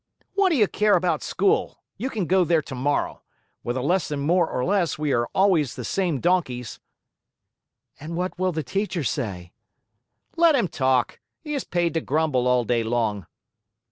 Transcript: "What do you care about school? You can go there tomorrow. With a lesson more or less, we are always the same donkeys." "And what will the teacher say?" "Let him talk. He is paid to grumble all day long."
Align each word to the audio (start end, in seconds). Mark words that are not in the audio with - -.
"What 0.33 0.49
do 0.49 0.55
you 0.55 0.67
care 0.67 0.95
about 0.95 1.21
school? 1.21 1.79
You 1.95 2.09
can 2.09 2.25
go 2.25 2.43
there 2.43 2.63
tomorrow. 2.63 3.21
With 3.63 3.77
a 3.77 3.83
lesson 3.83 4.19
more 4.21 4.49
or 4.49 4.65
less, 4.65 4.97
we 4.97 5.13
are 5.13 5.27
always 5.35 5.75
the 5.75 5.85
same 5.85 6.19
donkeys." 6.19 6.79
"And 7.99 8.15
what 8.17 8.39
will 8.39 8.51
the 8.51 8.63
teacher 8.63 9.03
say?" 9.03 9.51
"Let 10.35 10.55
him 10.55 10.67
talk. 10.69 11.19
He 11.39 11.53
is 11.53 11.65
paid 11.65 11.93
to 11.93 12.01
grumble 12.01 12.47
all 12.47 12.63
day 12.63 12.81
long." 12.81 13.27